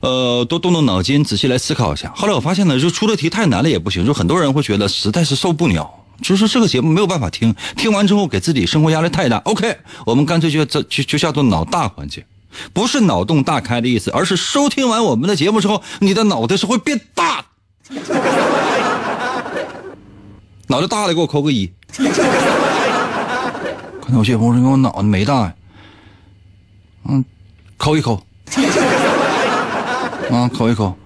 [0.00, 2.12] 呃，多动动脑筋，仔细来思考一下。
[2.14, 6.03] 后来我发现呢，就出的题太难了也不行，就很多人会觉得实在是受不了。
[6.24, 9.36] 就是这个节目没有办法听，听完之后给自己生活压力太大。
[9.44, 12.24] OK，我们干脆就这就就叫做脑大环节，
[12.72, 17.44] 不是脑洞大开的意思，而是收听完我们的节目之后，你的脑袋是会变大。
[20.68, 21.70] 脑袋大的给我扣个一。
[24.00, 25.54] 可能有些朋友说我脑袋没大呀，
[27.06, 27.22] 嗯，
[27.76, 28.22] 扣一扣，
[30.30, 30.96] 啊，扣一扣。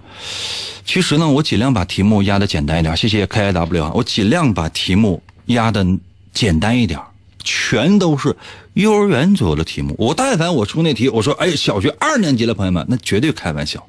[0.91, 2.97] 其实呢，我尽量把题目压的简单一点。
[2.97, 5.85] 谢谢 K I W 啊，我尽量把题目压的
[6.33, 6.99] 简单一点，
[7.43, 8.35] 全都是
[8.73, 9.93] 幼儿园左右的题目。
[9.99, 13.87] 我但凡我出那题，我说哎，小学二年级的朋友们，那绝对开玩笑。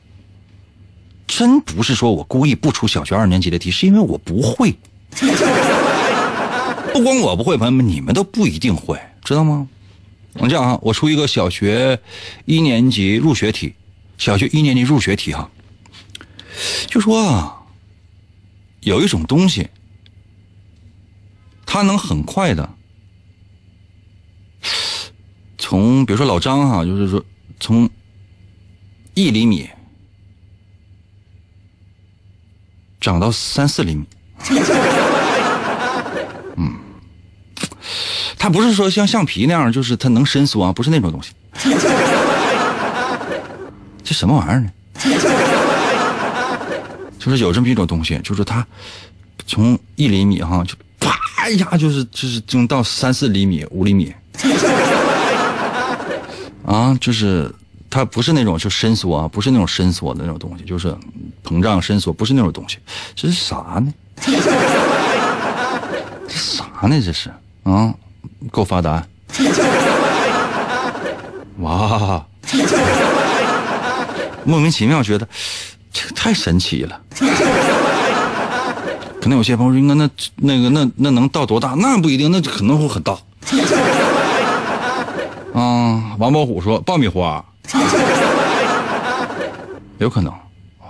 [1.26, 4.76] 真不是说我故意不出小学二年级的题，是因为我不会。
[6.92, 9.66] 不光我不会，朋友们，你们都不一定会，知道吗？
[10.34, 11.98] 我这样啊，我出一个小学
[12.44, 13.72] 一年级入学题，
[14.18, 15.50] 小学一年级入学题哈，
[16.86, 17.56] 就说啊，
[18.80, 19.68] 有一种东西，
[21.64, 22.68] 它能很快的
[25.58, 27.24] 从，比如说老张哈，就是说
[27.58, 27.88] 从
[29.14, 29.70] 一厘米
[33.00, 34.04] 长到三四厘米。
[36.56, 36.74] 嗯，
[38.38, 41.32] 它不是说像橡皮那样，就是它能伸缩啊，不是那种东西。
[44.02, 44.70] 这什么玩意儿呢？
[47.20, 48.66] 就是有这么一种东西，就是它
[49.46, 54.12] 从一厘米哈，就啪一下，就是就是就到三四厘米、五厘米。
[56.66, 57.52] 啊，就是
[57.90, 60.96] 它不是那种就伸缩啊，不是那种伸缩的那种东西，就是
[61.44, 62.78] 膨胀伸缩，不是那种东西。
[63.14, 63.92] 这是啥呢？
[66.26, 67.00] 这啥呢？
[67.04, 67.30] 这是
[67.64, 67.92] 啊，
[68.52, 69.06] 给我发答案！
[71.59, 72.24] 哇，
[74.44, 75.28] 莫名其妙觉得
[75.92, 77.00] 这个太神奇了。
[79.20, 81.74] 可能有些朋友说，那那那个那那能到多大？
[81.76, 83.12] 那不一定，那可能会很大。
[85.53, 87.44] 啊，王宝虎说爆米花，
[89.98, 90.33] 有可能。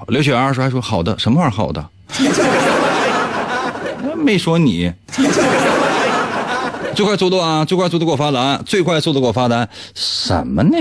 [0.09, 1.85] 刘雪儿说还说好的，什么玩意儿好的？
[4.17, 4.93] 没说你。
[6.95, 7.65] 最快速度啊！
[7.65, 8.63] 最快速度给我发单！
[8.67, 9.69] 最快速度给我发单！
[9.95, 10.77] 什么呢？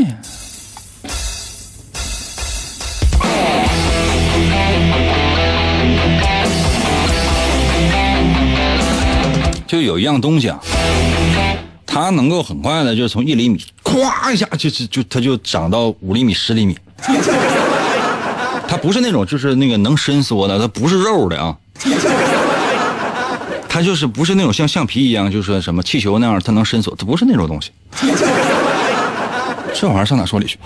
[9.70, 10.60] 就有一样东西啊，
[11.86, 16.76] 它能够很快的，就从一厘米，咵一下就就就它就长到五厘米、十厘米。
[18.68, 21.56] 它不是那种就是那个能伸缩的，它不是肉的啊。
[23.70, 27.70] 它就是不是那种像橡皮一样，就是什么气球那样，它能伸缩，它不是那种东西。
[29.76, 30.58] 这玩意儿上哪说理去？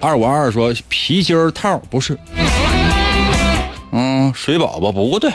[0.00, 2.18] 二五二说皮筋套不是，
[3.92, 5.32] 嗯，水宝宝不对。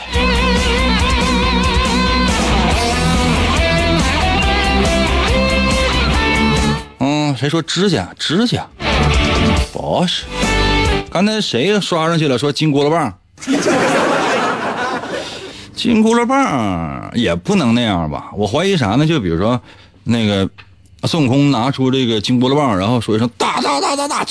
[7.42, 8.08] 谁说指甲？
[8.16, 8.64] 指甲
[9.72, 10.26] 不是。
[11.10, 12.38] 刚才谁刷上去了？
[12.38, 13.12] 说金箍棒。
[15.74, 18.30] 金箍棒也不能那样吧？
[18.36, 19.04] 我怀疑啥呢？
[19.04, 19.60] 就比如说，
[20.04, 20.48] 那个
[21.02, 24.24] 孙悟空拿出这个金箍棒，然后说一声“大大大大大”，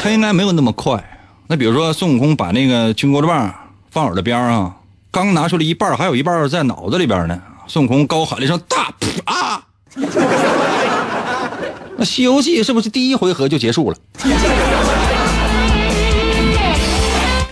[0.00, 1.28] 他应该没有那么快。
[1.48, 3.54] 那比如说，孙悟空把那个金箍棒
[3.90, 4.74] 放耳朵边上，
[5.10, 7.38] 刚拿出来一半，还有一半在脑子里边呢。
[7.68, 8.90] 孙悟空高喊了一声“大”，
[9.26, 9.62] 啊！
[11.96, 13.96] 那《西游记》是不是第一回合就结束了？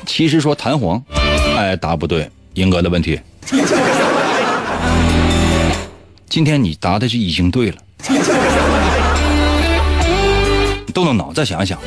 [0.06, 1.02] 其实说弹簧，
[1.56, 3.20] 哎，答不对，英哥的问题。
[6.28, 7.76] 今天你答的是已经对了，
[10.94, 11.78] 动动脑再想想。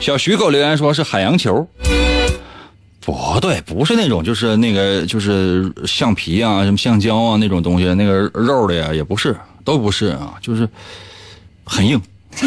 [0.00, 1.66] 小徐给我留言说是海洋球，
[3.06, 9.36] 不对，不是那种，就是那个，就是橡皮啊，什么橡胶啊那种东西，那个肉的呀，也不是。
[9.64, 10.68] 都不是啊，就是
[11.64, 12.02] 很硬。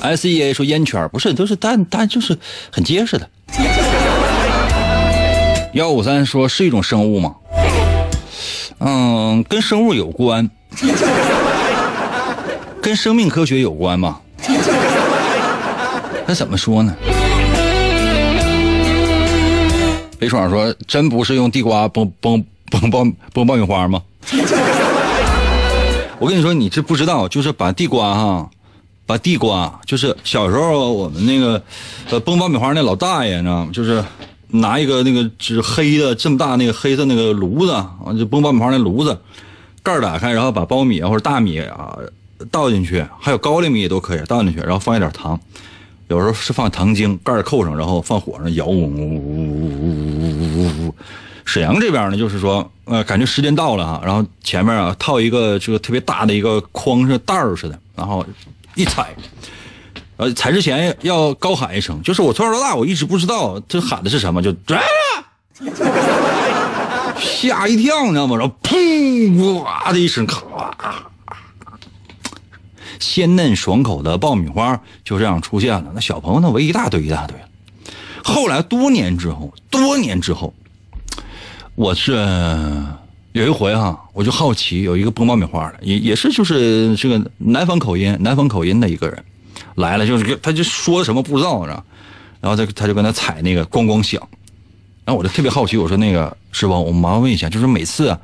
[0.00, 2.38] S E A 说烟圈不是，都是但但就是
[2.70, 3.28] 很结实的。
[5.74, 7.34] 幺五三说是一种生物吗？
[8.78, 10.48] 嗯，跟生物有关，
[12.82, 14.20] 跟生命科学有关吗？
[16.26, 16.94] 那怎么说呢？
[20.20, 22.44] 雷爽说真不是用地瓜崩崩。
[22.72, 23.04] 崩爆
[23.34, 24.02] 崩爆米花吗？
[26.18, 28.48] 我跟你说，你这不知道，就是把地瓜哈，
[29.04, 31.62] 把地瓜，就是小时候我们那个
[32.08, 33.70] 呃崩爆米花那老大爷，你知道吗？
[33.74, 34.02] 就是
[34.48, 39.18] 拿一个那个是黑的这么大那个黑色那个炉子啊，就崩爆米花那炉子，
[39.82, 41.98] 盖打开，然后把苞米啊或者大米啊
[42.50, 45.38] 倒进去，还有高粱米也都可以倒进去，然后放一点糖，
[46.12, 50.94] 有时候是放糖精，盖扣上，然后放火上摇，呜呜呜呜呜呜呜。
[51.46, 58.22] 沈阳这边呢，就是说，呃，感觉时间到了啊，然后前面啊套一个这个特别大的一个筐，是袋儿似的，然后
[58.74, 59.16] 一踩，
[60.18, 64.76] 呃，踩之前要高喊一声，就是我从小到大我一直不知道这喊的是什么，就啊，
[67.18, 68.36] 吓一跳，你知道吗？
[68.36, 71.10] 然后砰，哇的一声，咔，
[73.02, 75.90] 鲜嫩爽口的爆米花就这样出现了。
[75.94, 77.36] 那小朋友那围一大堆一大堆。
[78.22, 80.54] 后来多年之后，多年之后，
[81.74, 82.12] 我是
[83.32, 89.24] 有一回哈，我就好奇，有一个崩爆米花的，也也是就是这个南方口音，南方口音的一个人
[89.74, 91.82] 来了，就是他就说什么不知道，然后，
[92.40, 94.20] 然后他他就跟他踩那个咣咣响，
[95.04, 98.16] 然后我就特别好奇，我说那个师傅，我麻烦问一下，就是每次，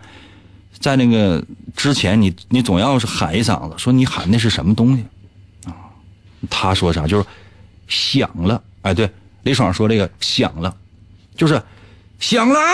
[0.79, 1.45] 在那个
[1.77, 5.05] 之前，你你总要是喊一嗓子，说你喊的是什么东西
[5.65, 5.75] 啊？
[6.51, 7.07] 他说啥？
[7.07, 7.27] 就是
[7.89, 9.11] 响了，哎，对。
[9.45, 10.75] 李爽说：“这个响了，
[11.35, 11.63] 就是
[12.19, 12.73] 响了啊！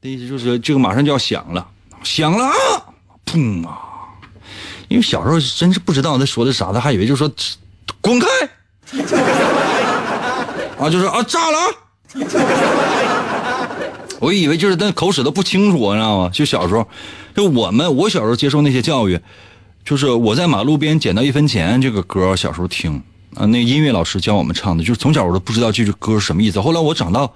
[0.00, 1.68] 的意思就是这个马上就要响了，
[2.02, 2.54] 响了啊！
[3.26, 3.78] 砰啊！
[4.86, 7.30] 因为小时候真是不知道他说的啥，他还以为就说
[8.00, 8.26] 滚开
[10.78, 11.66] 啊，就是啊炸了啊！
[14.20, 16.30] 我以为就是那口齿都不清楚，你知道吗？
[16.32, 16.86] 就小时候，
[17.34, 19.18] 就我们我小时候接受那些教育，
[19.84, 23.02] 就是我在马路边捡到一分钱这个歌，小时候听。”
[23.34, 26.58] 啊，那音乐老师教我们唱的，就是从小我都不知道这句歌什么意思。
[26.60, 27.32] 后来我长到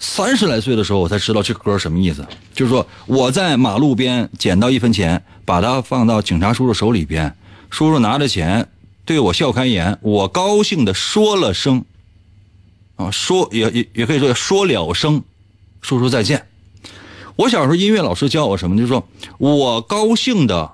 [0.00, 2.26] 三十来岁的时候，我才知道这歌什么意思。
[2.54, 7.36] 就是说我在马路边捡到一分钱，把它放到警察叔叔手里边，
[7.68, 8.66] 叔叔拿着钱
[9.04, 11.84] 对我笑开颜，我高兴的说了声，
[12.96, 15.22] 啊，说也也也可以说说了声，
[15.86, 16.48] 说说再见。
[17.36, 18.76] 我小时候音乐老师教我什么？
[18.76, 19.06] 就是说
[19.38, 20.72] 我高兴的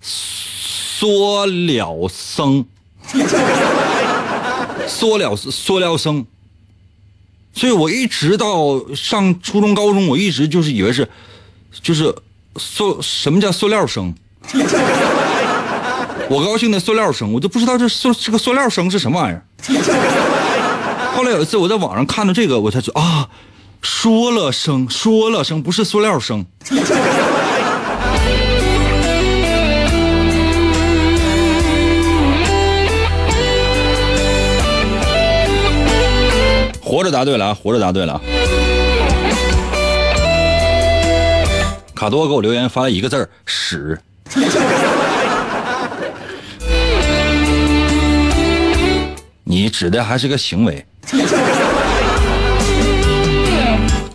[0.00, 2.66] 缩了声。
[4.88, 6.26] 缩了缩了声，
[7.52, 11.08] 所以我一直到上初中、高中，我一直就是以为是，
[11.82, 12.12] 就是
[12.56, 14.12] 塑什么叫塑料声？
[16.28, 19.42] 我高兴的塑料声，我都不知道这塑这个塑料声是什么玩意儿。
[21.14, 23.28] 后来有一次我在网上看到这个，我才知道啊，
[23.82, 26.44] 说了声，说了声，不是塑料声。
[36.80, 37.54] 活着答对了啊！
[37.54, 38.20] 活着答对了。
[41.94, 43.98] 卡多给我留言发了一个字儿“屎”，
[49.42, 50.86] 你指的还是个行为。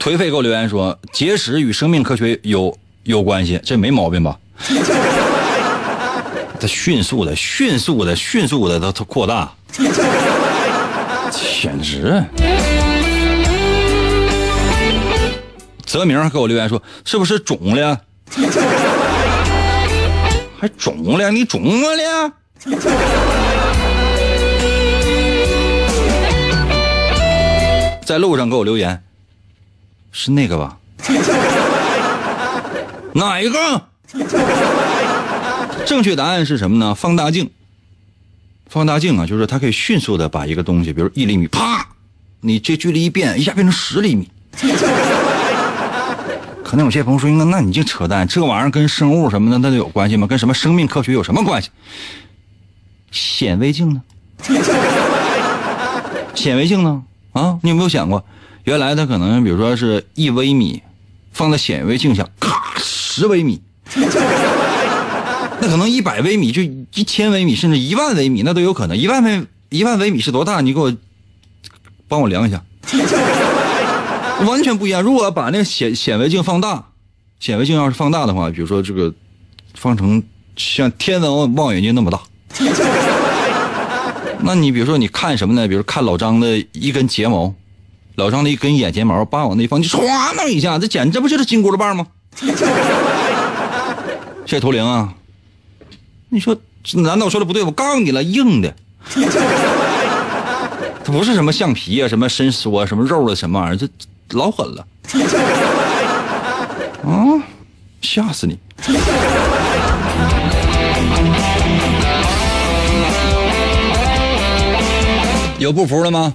[0.02, 4.36] 颓废给我留言说：“节食与生命科学有有关系，这没毛病吧？”
[6.60, 9.54] 他迅速的、迅速的、迅速的，他他扩大。
[11.32, 12.20] 简直！
[15.86, 18.02] 泽明给我留言说：“是不是肿了？
[20.60, 21.30] 还肿了？
[21.30, 22.32] 你肿了？”
[28.04, 29.04] 在路上给我留言，
[30.12, 30.78] 是那个吧？
[33.14, 33.82] 哪一个？
[35.86, 36.94] 正确答案是什么呢？
[36.96, 37.50] 放大镜。
[38.68, 41.88] 放大镜啊，就是它可以迅速的把一个东西，比如一厘米，啪，
[42.40, 44.30] 你这距离一变，一下变成十厘米。
[46.64, 50.26] 可能有些朋友说，那那你净扯淡，这玩意儿跟生物什么的那都有关系吗？
[50.26, 51.70] 跟什么生命科学有什么关系？
[53.12, 54.02] 显微镜呢？
[56.34, 57.04] 显微镜呢？
[57.34, 58.24] 啊，你有没有想过，
[58.64, 60.82] 原来它可能比如说是一微米，
[61.32, 63.62] 放在显微镜下，咔，十微米。
[65.64, 68.98] 那可能一百微米，就一千微米，甚至一万微米，那都有可能。
[68.98, 70.62] 一万微一万微米是多大？
[70.62, 70.92] 你给我
[72.08, 72.64] 帮我量一下，
[74.46, 75.02] 完全不一样。
[75.02, 76.86] 如果把那个显显微镜放大，
[77.40, 79.14] 显微镜要是放大的话，比如说这个
[79.76, 80.22] 放成
[80.56, 82.20] 像天文望远镜那么大，
[84.44, 85.68] 那你比如说你看什么呢？
[85.68, 87.54] 比如看老张的一根睫毛，
[88.16, 90.02] 老张的一根眼睫毛，把往那一放，就唰
[90.36, 92.08] 那一下，这简直不就是金箍棒吗？
[94.46, 95.14] 谢图灵啊！
[96.30, 96.56] 你说，
[96.96, 97.64] 难道我说的不对？
[97.64, 98.76] 我告诉你了，硬的，
[101.04, 103.88] 它不是什么橡皮啊，什么伸缩，什么肉的什么玩意儿，这
[104.38, 104.86] 老狠了，
[107.08, 107.42] 啊，
[108.02, 108.60] 吓死你！
[115.60, 116.34] 有不服的吗？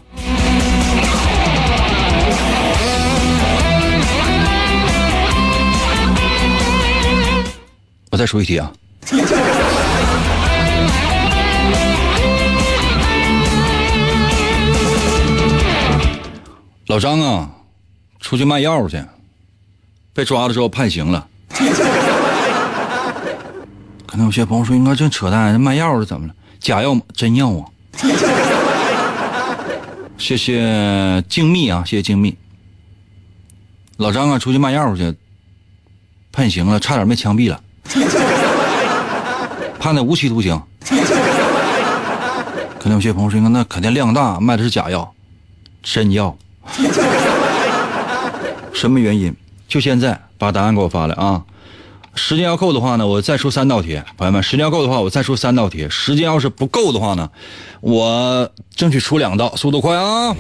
[8.17, 8.73] 我再说一题啊。
[16.87, 17.51] 老张啊，
[18.19, 19.05] 出去卖药去，
[20.15, 21.29] 被抓的时候判刑了。
[24.07, 26.35] 可能有些朋友说：“应该这扯淡，卖药是怎么了？
[26.59, 26.99] 假药？
[27.13, 27.67] 真药啊！”
[30.17, 32.35] 谢谢静谧啊，谢谢静谧。
[33.99, 35.15] 老张啊，出去卖药去，
[36.33, 37.61] 判刑了，差点没枪毙了，
[39.79, 40.61] 判的无期徒刑。
[42.79, 45.13] 可能有些朋友说：“那肯定量大，卖的是假药，
[45.83, 46.37] 真药。
[48.73, 49.35] ”什么原因？
[49.67, 51.43] 就现在把答案给我发来啊！
[52.15, 55.89] 时间要够的话呢，我再出三道题，朋友们，时间要够的话，我再出三道题。
[55.91, 57.29] 时间要是不够的话呢，
[57.81, 60.35] 我争取出两道，速度快啊！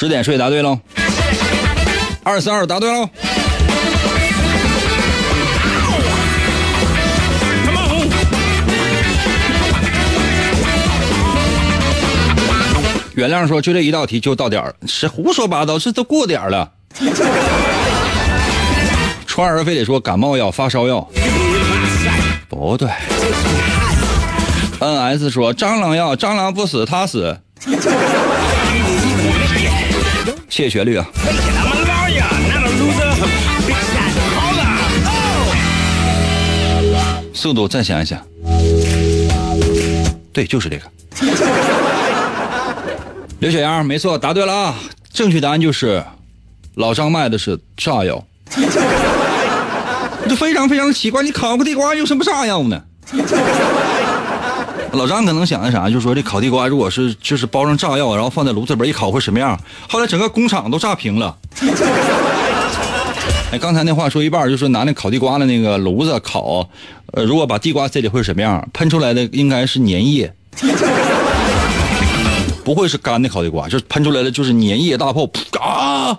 [0.00, 0.78] 十点睡答对喽，
[2.22, 3.10] 二三二答对喽。
[13.16, 16.70] 原谅说就这一道题就到点儿，是胡说八道，这都过点儿了。
[19.26, 21.04] 川儿非得说感冒药、发烧药，
[22.48, 22.88] 不对。
[24.78, 27.36] N S 说蟑螂药，蟑螂不死它死。
[30.48, 31.06] 谢谢旋律啊！
[37.32, 38.20] 速度再想一想，
[40.32, 40.82] 对，就是这个。
[43.38, 44.74] 刘小杨，没错，答对了啊！
[45.12, 46.02] 正确答案就是
[46.74, 48.26] 老张卖的是炸药。
[50.28, 52.82] 这非常非常奇怪，你烤个地瓜有什么炸药呢？
[54.92, 55.88] 老张可能想的啥？
[55.88, 59.58] 就是说这烤地瓜如果是就是包上炸药，然后放在炉子里边一烤会什么样？
[59.88, 61.36] 后来整个工厂都炸平了。
[63.52, 66.68] 哎，刚才那话说一半，就说拿那烤地瓜的那个炉子烤，
[67.12, 68.68] 呃，如果把地瓜塞里会什么样？
[68.72, 70.32] 喷出来的应该是粘液，
[72.64, 75.28] 不会是干的烤地瓜，就喷出来的就是粘液大炮，
[75.60, 76.18] 啊！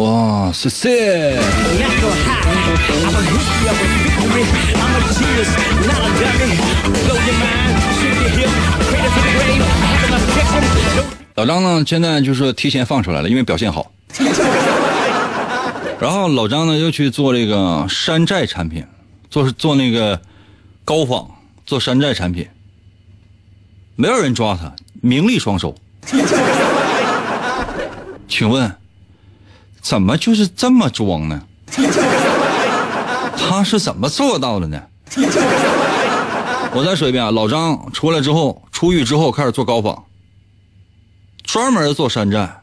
[0.00, 1.38] 哇，谢谢！
[11.34, 13.92] 老张呢，现在就是提前放出来了，因为表现好。
[16.00, 18.86] 然后老张呢，又去做这个山寨产品，
[19.28, 20.18] 做做那个
[20.82, 21.26] 高仿，
[21.66, 22.48] 做山寨产品，
[23.96, 24.72] 没有人抓他，
[25.02, 25.74] 名利双收。
[28.26, 28.74] 请问？
[29.80, 31.42] 怎么就是这么装呢？
[33.36, 34.80] 他是怎么做到的呢？
[36.72, 40.04] 我再说一遍啊，老张出来之后，出狱之后开始做高仿，
[41.42, 42.60] 专门做山寨，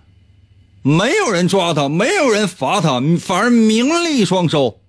[0.81, 4.79] 没有人抓他，没有人罚他，反而名利双收。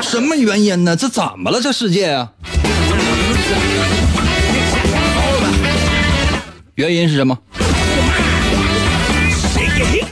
[0.00, 0.94] 什么原因呢？
[0.94, 1.60] 这怎么了？
[1.60, 2.30] 这世界啊？
[6.76, 7.36] 原因是什么？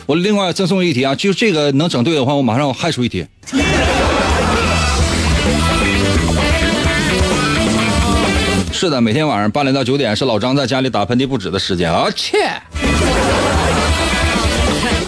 [0.09, 3.27] 我另外赠送一题啊，就这个能整对的话，我马上我还出一题。
[8.73, 11.93] 是的，每天晚上八点到九点是老张在家里打喷嚏不止的时间。
[11.93, 12.39] 啊切！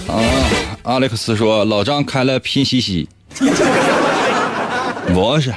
[0.07, 0.21] 啊，
[0.83, 3.09] 阿历克斯说老张开了拼夕夕，
[5.15, 5.51] 不是，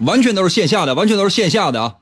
[0.00, 1.94] 完全都是线下的，完全都是线下的啊。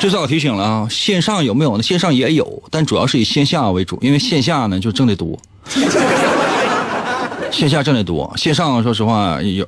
[0.00, 1.82] 这次我提醒了啊，线上有没有呢？
[1.82, 5.38] 线上也有，但主要是以线下为主，因为线下呢就挣得多。
[7.50, 9.66] 线下挣得多，线上说实话有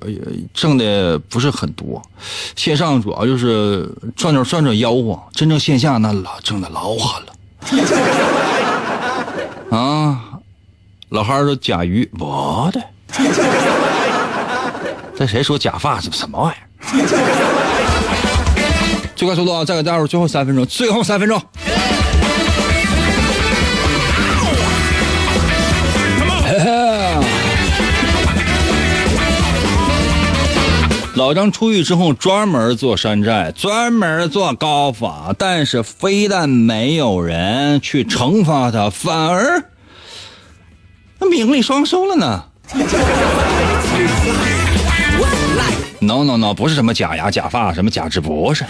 [0.55, 2.01] 挣的不是很多。
[2.55, 7.33] 线上主要就是赚点赚点吆喝，真正线下那老挣的老狠了。
[9.76, 10.20] 啊，
[11.09, 12.81] 老汉说假鱼，我的。
[15.16, 17.70] 这谁说假发是什么玩意儿？
[19.21, 19.62] 最快速度啊！
[19.66, 21.39] 再给大伙最后三分钟，最后三分钟。
[31.16, 39.62] 老张出狱之后专门做山寨，专门做高仿，但是非但没有人去惩罚他，反而
[41.29, 42.45] 名利双收了呢。
[46.03, 48.64] No no no，不是什么假牙、假发，什么假肢，不是。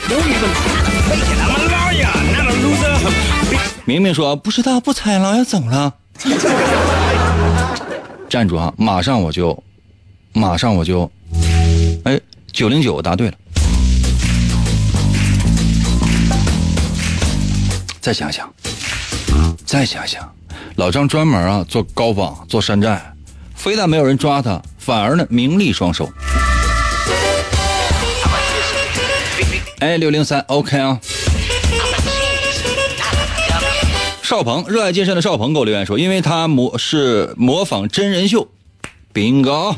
[3.85, 5.95] 明明说不知道，不猜了，要走了。
[8.29, 8.73] 站住啊！
[8.77, 9.63] 马上我就，
[10.33, 11.11] 马上我就，
[12.05, 12.21] 哎，
[12.53, 13.35] 九零九答对了。
[18.01, 18.53] 再想想，
[19.65, 20.29] 再想想，
[20.77, 23.01] 老张专门啊做高仿做山寨，
[23.55, 26.09] 非但没有人抓他，反而呢名利双收。
[29.81, 31.01] 哎，六零三，OK 啊。
[34.23, 38.47] 邵鹏，热爱健身的邵鹏给我留言说，因为他模是模仿真人秀
[39.15, 39.75] ，bingo。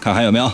[0.00, 0.48] 看还有没有？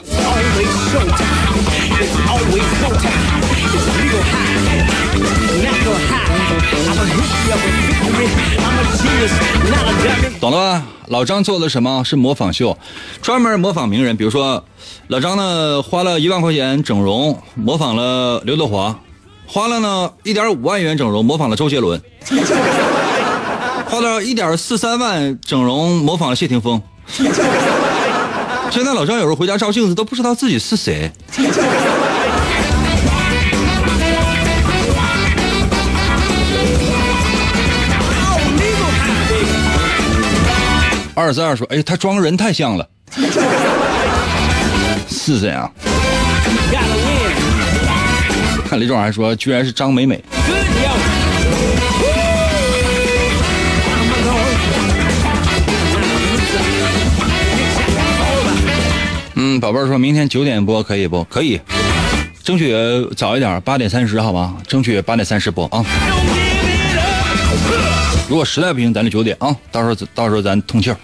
[10.40, 10.82] 懂了吧？
[11.08, 12.76] 老张做的什么是模仿秀，
[13.20, 14.16] 专门模仿名人。
[14.16, 14.64] 比如说，
[15.08, 18.96] 老张呢花了一万块钱整容，模仿了刘德华；
[19.46, 21.98] 花了呢一点五万元整容，模仿了周杰伦；
[23.86, 26.80] 花了一点四三万整容，模仿了谢霆锋。
[28.70, 31.12] 现在老张有时候回家照镜子都不知道自己是谁。
[41.14, 42.88] 二三二说：“哎，他装人太像了，
[45.08, 45.70] 是这样。”
[48.68, 50.22] 看李总还说，居然是张美美。
[59.34, 61.22] 嗯，宝贝儿说明天九点播可以不？
[61.24, 61.60] 可以，
[62.42, 62.72] 争取
[63.16, 64.54] 早一点，八点三十，好吧？
[64.66, 65.84] 争取八点三十播啊。
[68.32, 70.96] 如果实在不行，咱就九点啊，到时候到时候咱通气儿。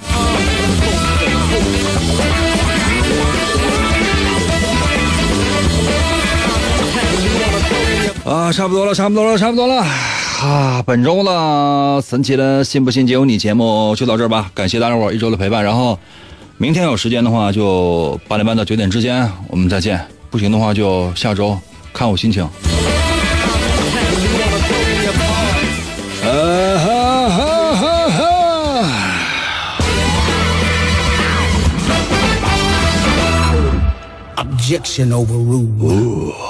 [8.25, 9.85] 啊，差不多了，差不多了，差不多了
[10.41, 10.83] 啊！
[10.87, 15.63] 本周的神奇的信不信就由你节目就到这儿吧，感谢大家伙一周的陪伴。
[15.63, 15.99] 然后
[16.57, 20.01] 明天有时间的话，就八点半到九点之间我们再见。
[20.31, 21.59] 不行的话，就下周
[21.93, 22.49] 看我心情。
[34.69, 36.48] Objection overruled.